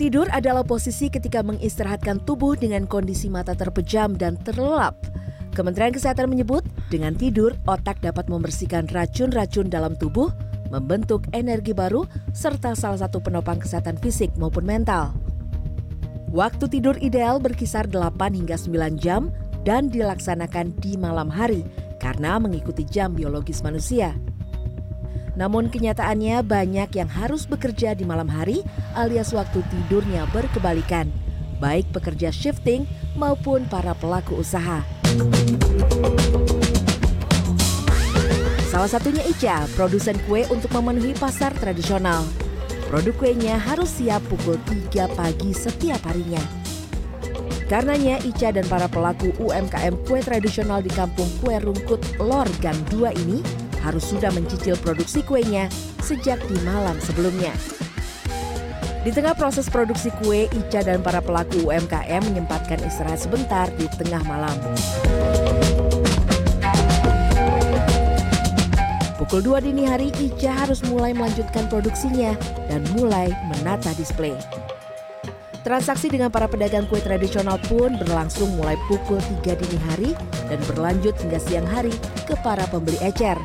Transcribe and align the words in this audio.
Tidur 0.00 0.32
adalah 0.32 0.64
posisi 0.64 1.12
ketika 1.12 1.44
mengistirahatkan 1.44 2.24
tubuh 2.24 2.56
dengan 2.56 2.88
kondisi 2.88 3.28
mata 3.28 3.52
terpejam 3.52 4.16
dan 4.16 4.40
terlelap. 4.40 4.96
Kementerian 5.52 5.92
Kesehatan 5.92 6.32
menyebut, 6.32 6.64
dengan 6.88 7.12
tidur 7.12 7.52
otak 7.68 8.00
dapat 8.00 8.24
membersihkan 8.32 8.88
racun-racun 8.88 9.68
dalam 9.68 9.92
tubuh, 10.00 10.32
membentuk 10.72 11.28
energi 11.36 11.76
baru, 11.76 12.08
serta 12.32 12.72
salah 12.72 12.96
satu 12.96 13.20
penopang 13.20 13.60
kesehatan 13.60 14.00
fisik 14.00 14.32
maupun 14.40 14.64
mental. 14.64 15.12
Waktu 16.32 16.72
tidur 16.72 16.96
ideal 17.04 17.36
berkisar 17.36 17.84
8 17.84 18.32
hingga 18.32 18.56
9 18.56 18.96
jam 18.96 19.28
dan 19.68 19.92
dilaksanakan 19.92 20.80
di 20.80 20.96
malam 20.96 21.28
hari 21.28 21.60
karena 22.00 22.40
mengikuti 22.40 22.88
jam 22.88 23.12
biologis 23.12 23.60
manusia. 23.60 24.16
Namun 25.40 25.72
kenyataannya 25.72 26.44
banyak 26.44 27.00
yang 27.00 27.08
harus 27.08 27.48
bekerja 27.48 27.96
di 27.96 28.04
malam 28.04 28.28
hari 28.28 28.60
alias 28.92 29.32
waktu 29.32 29.64
tidurnya 29.72 30.28
berkebalikan, 30.36 31.08
baik 31.56 31.88
pekerja 31.96 32.28
shifting 32.28 32.84
maupun 33.16 33.64
para 33.72 33.96
pelaku 33.96 34.36
usaha. 34.36 34.84
Salah 38.68 38.86
satunya 38.92 39.24
Ica, 39.24 39.64
produsen 39.72 40.20
kue 40.28 40.44
untuk 40.52 40.76
memenuhi 40.76 41.16
pasar 41.16 41.56
tradisional. 41.56 42.22
Produk 42.92 43.16
kuenya 43.16 43.56
harus 43.56 43.88
siap 43.96 44.20
pukul 44.28 44.60
3 44.92 45.08
pagi 45.16 45.56
setiap 45.56 46.04
harinya. 46.04 46.42
Karenanya 47.64 48.20
Ica 48.28 48.52
dan 48.52 48.68
para 48.68 48.92
pelaku 48.92 49.32
UMKM 49.40 50.04
kue 50.04 50.20
tradisional 50.20 50.84
di 50.84 50.92
kampung 50.92 51.32
kue 51.40 51.56
rungkut 51.56 52.02
Lor 52.20 52.50
Gang 52.60 52.76
2 52.92 53.14
ini 53.24 53.40
harus 53.84 54.04
sudah 54.08 54.28
mencicil 54.32 54.76
produksi 54.80 55.24
kuenya 55.24 55.68
sejak 56.04 56.40
di 56.48 56.56
malam 56.64 56.96
sebelumnya. 57.00 57.52
Di 59.00 59.08
tengah 59.16 59.32
proses 59.32 59.64
produksi 59.72 60.12
kue, 60.20 60.44
Ica 60.52 60.84
dan 60.84 61.00
para 61.00 61.24
pelaku 61.24 61.72
UMKM 61.72 62.20
menyempatkan 62.20 62.84
istirahat 62.84 63.16
sebentar 63.16 63.66
di 63.80 63.88
tengah 63.96 64.20
malam. 64.28 64.52
Pukul 69.16 69.40
2 69.40 69.64
dini 69.64 69.88
hari, 69.88 70.12
Ica 70.20 70.52
harus 70.52 70.84
mulai 70.84 71.16
melanjutkan 71.16 71.64
produksinya 71.72 72.36
dan 72.68 72.84
mulai 72.92 73.32
menata 73.48 73.96
display. 73.96 74.36
Transaksi 75.60 76.08
dengan 76.08 76.28
para 76.32 76.48
pedagang 76.48 76.88
kue 76.88 77.00
tradisional 77.00 77.60
pun 77.68 77.96
berlangsung 78.00 78.52
mulai 78.56 78.76
pukul 78.88 79.20
3 79.44 79.60
dini 79.60 79.78
hari 79.92 80.10
dan 80.48 80.60
berlanjut 80.68 81.16
hingga 81.20 81.40
siang 81.40 81.68
hari 81.68 81.92
ke 82.28 82.36
para 82.44 82.64
pembeli 82.68 82.96
ecer. 83.00 83.36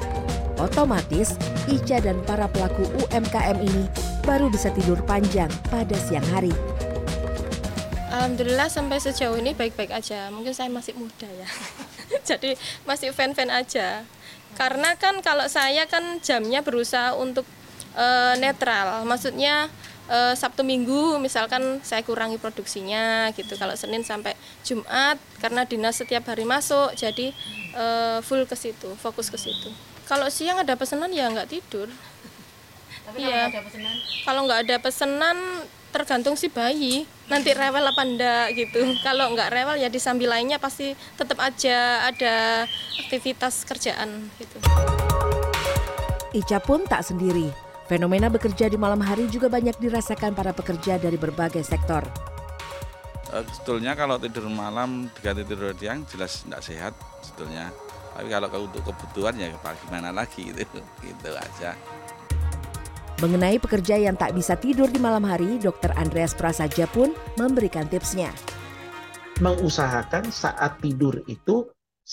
Otomatis, 0.55 1.35
Ica 1.67 1.99
dan 1.99 2.23
para 2.23 2.47
pelaku 2.47 2.87
UMKM 3.03 3.59
ini 3.59 3.91
baru 4.23 4.47
bisa 4.47 4.71
tidur 4.71 4.99
panjang 5.03 5.51
pada 5.67 5.95
siang 5.99 6.23
hari. 6.31 6.55
Alhamdulillah 8.15 8.71
sampai 8.71 9.03
sejauh 9.03 9.35
ini 9.35 9.51
baik-baik 9.51 9.91
aja. 9.91 10.31
Mungkin 10.31 10.55
saya 10.55 10.71
masih 10.71 10.95
muda 10.95 11.27
ya. 11.27 11.49
Jadi 12.29 12.55
masih 12.87 13.11
fan-fan 13.11 13.51
aja. 13.51 14.07
Karena 14.55 14.95
kan 14.95 15.19
kalau 15.19 15.43
saya 15.51 15.83
kan 15.91 16.23
jamnya 16.23 16.63
berusaha 16.63 17.11
untuk 17.19 17.43
uh, 17.99 18.39
netral. 18.39 19.03
Maksudnya 19.03 19.67
uh, 20.07 20.33
Sabtu 20.33 20.63
Minggu 20.63 21.19
misalkan 21.19 21.83
saya 21.83 22.07
kurangi 22.07 22.39
produksinya 22.39 23.35
gitu. 23.35 23.59
Kalau 23.59 23.75
Senin 23.75 24.07
sampai 24.07 24.39
Jumat 24.63 25.19
karena 25.43 25.67
dinas 25.67 25.99
setiap 25.99 26.23
hari 26.31 26.47
masuk 26.47 26.95
jadi 26.95 27.35
uh, 27.75 28.23
full 28.23 28.47
ke 28.47 28.55
situ, 28.55 28.95
fokus 28.95 29.27
ke 29.27 29.35
situ. 29.35 29.94
Kalau 30.05 30.29
siang 30.29 30.61
ada 30.61 30.77
pesanan 30.77 31.09
ya 31.09 31.25
nggak 31.33 31.49
tidur. 31.49 31.89
Tapi 33.05 33.21
Iya. 33.21 33.49
kalau 33.49 33.49
nggak 33.49 33.53
ada 33.53 33.61
pesanan, 33.65 33.95
Kalau 34.25 34.39
nggak 34.45 34.61
ada 34.61 34.75
pesanan 34.81 35.37
tergantung 35.89 36.35
si 36.35 36.51
bayi 36.51 37.07
nanti 37.31 37.55
rewel 37.55 37.87
apa 37.87 38.03
enggak 38.03 38.45
gitu. 38.53 38.81
Kalau 39.05 39.31
nggak 39.33 39.49
rewel 39.49 39.77
ya 39.81 39.89
di 39.89 39.97
sambil 39.97 40.29
lainnya 40.29 40.61
pasti 40.61 40.93
tetap 41.15 41.41
aja 41.41 42.05
ada 42.05 42.67
aktivitas 43.05 43.65
kerjaan 43.65 44.29
gitu. 44.37 44.57
Ica 46.35 46.59
pun 46.59 46.83
tak 46.85 47.01
sendiri. 47.01 47.49
Fenomena 47.85 48.27
bekerja 48.27 48.65
di 48.65 48.75
malam 48.81 48.99
hari 48.99 49.29
juga 49.29 49.45
banyak 49.47 49.77
dirasakan 49.77 50.33
para 50.33 50.51
pekerja 50.51 50.97
dari 50.97 51.15
berbagai 51.15 51.61
sektor. 51.61 52.01
Eh, 53.31 53.45
Sebetulnya 53.55 53.93
kalau 53.93 54.17
tidur 54.17 54.49
malam 54.49 55.07
diganti 55.17 55.45
tidur 55.45 55.71
siang 55.77 56.01
jelas 56.09 56.43
tidak 56.43 56.61
sehat 56.65 56.93
sebetulnya. 57.21 57.69
Tapi 58.15 58.27
kalau 58.33 58.47
ke- 58.53 58.63
untuk 58.67 58.83
kebutuhan 58.87 59.35
ya 59.41 59.47
gimana 59.83 60.09
lagi 60.19 60.41
gitu, 60.55 60.79
gitu 61.03 61.29
aja. 61.47 61.71
Mengenai 63.23 63.57
pekerja 63.63 63.95
yang 63.95 64.15
tak 64.19 64.35
bisa 64.35 64.59
tidur 64.59 64.91
di 64.91 64.99
malam 64.99 65.23
hari, 65.23 65.55
Dr. 65.55 65.95
Andreas 65.95 66.35
Prasaja 66.35 66.83
pun 66.91 67.15
memberikan 67.39 67.87
tipsnya. 67.87 68.31
mengusahakan 69.45 70.25
saat 70.43 70.71
tidur 70.83 71.15
itu 71.35 71.55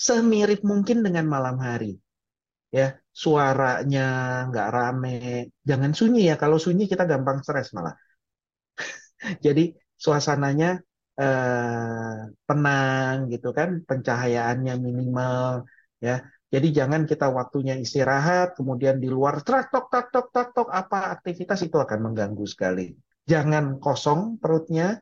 semirip 0.05 0.59
mungkin 0.71 0.97
dengan 1.05 1.25
malam 1.35 1.57
hari. 1.67 1.91
Ya, 2.77 2.87
suaranya 3.23 4.01
nggak 4.49 4.67
rame, 4.77 5.09
jangan 5.69 5.91
sunyi 5.99 6.19
ya. 6.29 6.35
Kalau 6.43 6.57
sunyi 6.65 6.85
kita 6.91 7.03
gampang 7.11 7.39
stres 7.45 7.69
malah. 7.77 7.95
Jadi 9.45 9.61
suasananya 10.03 10.67
eh, 11.21 12.13
tenang 12.47 13.15
gitu 13.33 13.47
kan, 13.57 13.69
pencahayaannya 13.87 14.73
minimal 14.85 15.43
ya. 16.03 16.19
Jadi 16.51 16.69
jangan 16.69 17.07
kita 17.07 17.31
waktunya 17.33 17.79
istirahat, 17.79 18.59
kemudian 18.59 19.01
di 19.01 19.09
luar 19.09 19.41
trak 19.41 19.71
tok 19.73 19.87
tak 19.89 20.11
tok 20.13 20.27
tak 20.29 20.53
tok 20.53 20.69
apa 20.69 21.15
aktivitas 21.15 21.65
itu 21.65 21.79
akan 21.79 22.11
mengganggu 22.11 22.45
sekali. 22.45 22.93
Jangan 23.25 23.81
kosong 23.81 24.37
perutnya, 24.37 25.01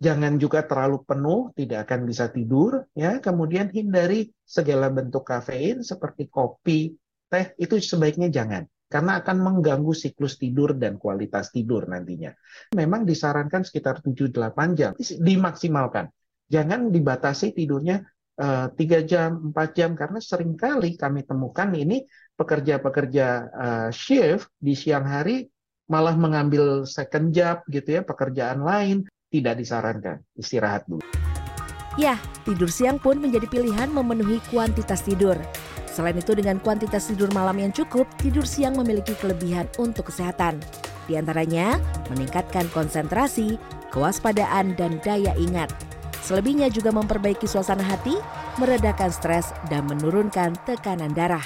Jangan 0.00 0.40
juga 0.40 0.64
terlalu 0.64 1.04
penuh, 1.04 1.52
tidak 1.52 1.84
akan 1.84 2.08
bisa 2.08 2.32
tidur. 2.32 2.88
Ya, 2.96 3.20
kemudian 3.20 3.68
hindari 3.68 4.32
segala 4.48 4.88
bentuk 4.88 5.28
kafein 5.28 5.84
seperti 5.84 6.32
kopi, 6.32 6.96
teh 7.28 7.52
itu 7.60 7.76
sebaiknya 7.76 8.32
jangan, 8.32 8.64
karena 8.88 9.20
akan 9.20 9.36
mengganggu 9.44 9.92
siklus 9.92 10.40
tidur 10.40 10.72
dan 10.72 10.96
kualitas 10.96 11.52
tidur 11.52 11.84
nantinya. 11.84 12.32
Memang 12.72 13.04
disarankan 13.04 13.60
sekitar 13.60 14.00
7-8 14.00 14.72
jam, 14.72 14.96
dimaksimalkan. 14.96 16.08
Jangan 16.48 16.88
dibatasi 16.88 17.52
tidurnya 17.52 18.00
eh, 18.40 18.66
3 18.72 19.04
jam, 19.04 19.52
4 19.52 19.76
jam, 19.76 19.92
karena 19.92 20.18
sering 20.18 20.56
kali 20.56 20.96
kami 20.96 21.28
temukan 21.28 21.68
ini 21.76 22.08
pekerja-pekerja 22.34 23.26
eh, 23.52 23.88
shift 23.92 24.48
di 24.56 24.72
siang 24.72 25.04
hari 25.04 25.44
malah 25.90 26.14
mengambil 26.14 26.86
second 26.86 27.34
job 27.34 27.60
gitu 27.68 28.00
ya, 28.00 28.02
pekerjaan 28.06 28.64
lain 28.64 29.04
tidak 29.28 29.60
disarankan. 29.60 30.22
Istirahat 30.38 30.86
dulu. 30.86 31.02
Ya, 31.98 32.16
tidur 32.46 32.70
siang 32.70 33.02
pun 33.02 33.18
menjadi 33.18 33.50
pilihan 33.50 33.90
memenuhi 33.90 34.38
kuantitas 34.48 35.02
tidur. 35.02 35.34
Selain 35.90 36.14
itu 36.14 36.38
dengan 36.38 36.62
kuantitas 36.62 37.10
tidur 37.10 37.26
malam 37.34 37.58
yang 37.58 37.74
cukup, 37.74 38.06
tidur 38.22 38.46
siang 38.46 38.78
memiliki 38.78 39.18
kelebihan 39.18 39.66
untuk 39.82 40.06
kesehatan. 40.06 40.62
Di 41.10 41.18
antaranya, 41.18 41.82
meningkatkan 42.14 42.70
konsentrasi, 42.70 43.58
kewaspadaan, 43.90 44.78
dan 44.78 45.02
daya 45.02 45.34
ingat. 45.34 45.89
Selebihnya 46.20 46.68
juga 46.68 46.92
memperbaiki 46.92 47.48
suasana 47.48 47.82
hati, 47.82 48.14
meredakan 48.60 49.08
stres, 49.08 49.50
dan 49.72 49.88
menurunkan 49.88 50.54
tekanan 50.68 51.16
darah. 51.16 51.44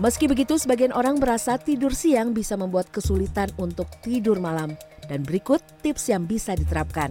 Meski 0.00 0.30
begitu, 0.30 0.56
sebagian 0.56 0.96
orang 0.96 1.20
merasa 1.20 1.60
tidur 1.60 1.92
siang 1.92 2.32
bisa 2.32 2.56
membuat 2.56 2.88
kesulitan 2.88 3.52
untuk 3.60 3.90
tidur 4.00 4.40
malam. 4.40 4.72
Dan 5.10 5.26
berikut 5.26 5.58
tips 5.82 6.08
yang 6.08 6.24
bisa 6.24 6.54
diterapkan. 6.54 7.10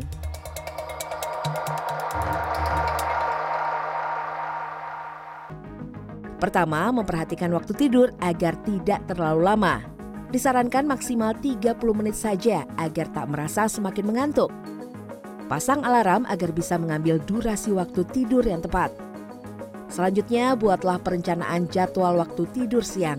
Pertama, 6.39 6.87
memperhatikan 6.95 7.51
waktu 7.51 7.75
tidur 7.75 8.15
agar 8.23 8.55
tidak 8.63 9.03
terlalu 9.11 9.43
lama. 9.43 9.83
Disarankan 10.31 10.87
maksimal 10.87 11.35
30 11.35 11.75
menit 11.91 12.15
saja 12.15 12.63
agar 12.79 13.11
tak 13.11 13.27
merasa 13.27 13.67
semakin 13.67 14.05
mengantuk. 14.07 14.47
Pasang 15.49 15.81
alarm 15.81 16.29
agar 16.29 16.53
bisa 16.53 16.77
mengambil 16.77 17.17
durasi 17.25 17.73
waktu 17.73 18.05
tidur 18.13 18.45
yang 18.45 18.61
tepat. 18.61 18.93
Selanjutnya, 19.89 20.53
buatlah 20.53 21.01
perencanaan 21.01 21.65
jadwal 21.73 22.21
waktu 22.21 22.45
tidur 22.53 22.85
siang. 22.85 23.17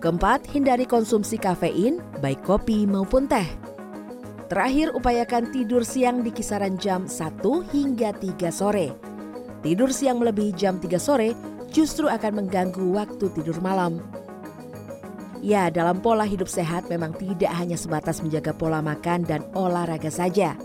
Keempat, 0.00 0.48
hindari 0.48 0.88
konsumsi 0.88 1.36
kafein, 1.36 2.00
baik 2.24 2.40
kopi 2.48 2.88
maupun 2.88 3.28
teh. 3.28 3.44
Terakhir, 4.48 4.96
upayakan 4.96 5.52
tidur 5.52 5.84
siang 5.84 6.24
di 6.24 6.32
kisaran 6.32 6.80
jam 6.80 7.04
1 7.04 7.44
hingga 7.76 8.16
3 8.16 8.48
sore. 8.48 8.96
Tidur 9.60 9.92
siang 9.92 10.24
melebihi 10.24 10.56
jam 10.56 10.80
3 10.80 10.96
sore 10.96 11.36
justru 11.68 12.08
akan 12.08 12.40
mengganggu 12.40 12.88
waktu 12.96 13.28
tidur 13.36 13.60
malam. 13.60 14.00
Ya, 15.44 15.68
dalam 15.68 16.00
pola 16.00 16.24
hidup 16.24 16.48
sehat 16.48 16.88
memang 16.88 17.12
tidak 17.20 17.52
hanya 17.52 17.76
sebatas 17.76 18.24
menjaga 18.24 18.56
pola 18.56 18.80
makan 18.80 19.28
dan 19.28 19.44
olahraga 19.52 20.08
saja. 20.08 20.56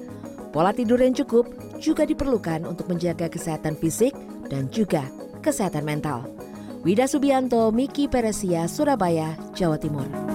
Pola 0.54 0.70
tidur 0.70 1.02
yang 1.02 1.18
cukup 1.18 1.50
juga 1.82 2.06
diperlukan 2.06 2.70
untuk 2.70 2.86
menjaga 2.86 3.26
kesehatan 3.26 3.74
fisik 3.74 4.14
dan 4.54 4.70
juga 4.70 5.02
kesehatan 5.42 5.82
mental. 5.82 6.30
Wida 6.86 7.10
Subianto, 7.10 7.74
Miki 7.74 8.06
Peresia, 8.06 8.70
Surabaya, 8.70 9.34
Jawa 9.58 9.82
Timur. 9.82 10.33